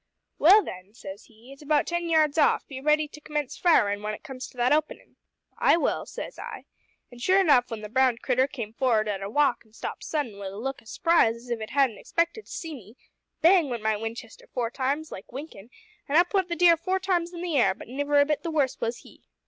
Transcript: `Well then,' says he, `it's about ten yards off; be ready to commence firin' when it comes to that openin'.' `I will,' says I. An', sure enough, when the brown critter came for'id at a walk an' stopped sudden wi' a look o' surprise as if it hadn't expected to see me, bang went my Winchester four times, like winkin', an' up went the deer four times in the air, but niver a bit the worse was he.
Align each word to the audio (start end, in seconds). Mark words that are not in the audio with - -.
`Well 0.39 0.65
then,' 0.65 0.95
says 0.95 1.25
he, 1.25 1.53
`it's 1.53 1.61
about 1.61 1.85
ten 1.85 2.09
yards 2.09 2.39
off; 2.39 2.67
be 2.67 2.81
ready 2.81 3.07
to 3.09 3.21
commence 3.21 3.55
firin' 3.55 4.01
when 4.01 4.15
it 4.15 4.23
comes 4.23 4.47
to 4.47 4.57
that 4.57 4.71
openin'.' 4.71 5.15
`I 5.61 5.79
will,' 5.79 6.07
says 6.07 6.39
I. 6.39 6.65
An', 7.11 7.19
sure 7.19 7.39
enough, 7.39 7.69
when 7.69 7.81
the 7.81 7.87
brown 7.87 8.17
critter 8.17 8.47
came 8.47 8.73
for'id 8.73 9.07
at 9.07 9.21
a 9.21 9.29
walk 9.29 9.61
an' 9.63 9.73
stopped 9.73 10.03
sudden 10.03 10.39
wi' 10.39 10.47
a 10.47 10.57
look 10.57 10.81
o' 10.81 10.85
surprise 10.85 11.35
as 11.35 11.49
if 11.51 11.61
it 11.61 11.69
hadn't 11.69 11.99
expected 11.99 12.47
to 12.47 12.51
see 12.51 12.73
me, 12.73 12.97
bang 13.43 13.69
went 13.69 13.83
my 13.83 13.95
Winchester 13.95 14.47
four 14.47 14.71
times, 14.71 15.11
like 15.11 15.31
winkin', 15.31 15.69
an' 16.09 16.15
up 16.17 16.33
went 16.33 16.49
the 16.49 16.55
deer 16.55 16.77
four 16.77 16.99
times 16.99 17.31
in 17.31 17.43
the 17.43 17.55
air, 17.55 17.75
but 17.75 17.87
niver 17.87 18.19
a 18.19 18.25
bit 18.25 18.41
the 18.41 18.49
worse 18.49 18.81
was 18.81 19.01
he. 19.01 19.21